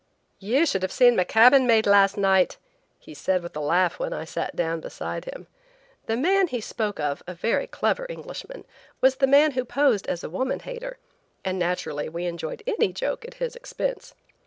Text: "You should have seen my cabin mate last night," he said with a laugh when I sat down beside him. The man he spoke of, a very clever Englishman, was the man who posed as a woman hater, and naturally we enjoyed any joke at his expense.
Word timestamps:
"You 0.39 0.65
should 0.65 0.81
have 0.81 0.91
seen 0.91 1.15
my 1.15 1.23
cabin 1.23 1.67
mate 1.67 1.85
last 1.85 2.17
night," 2.17 2.57
he 2.97 3.13
said 3.13 3.43
with 3.43 3.55
a 3.55 3.59
laugh 3.59 3.99
when 3.99 4.13
I 4.13 4.25
sat 4.25 4.55
down 4.55 4.79
beside 4.81 5.25
him. 5.25 5.45
The 6.07 6.17
man 6.17 6.47
he 6.47 6.59
spoke 6.59 6.99
of, 6.99 7.21
a 7.27 7.35
very 7.35 7.67
clever 7.67 8.07
Englishman, 8.09 8.65
was 8.99 9.17
the 9.17 9.27
man 9.27 9.51
who 9.51 9.63
posed 9.63 10.07
as 10.07 10.23
a 10.23 10.27
woman 10.31 10.61
hater, 10.61 10.97
and 11.45 11.59
naturally 11.59 12.09
we 12.09 12.25
enjoyed 12.25 12.63
any 12.65 12.91
joke 12.91 13.25
at 13.25 13.35
his 13.35 13.55
expense. 13.55 14.15